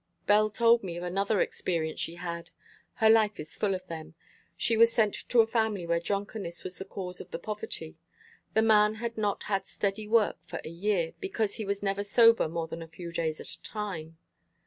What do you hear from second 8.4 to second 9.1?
The man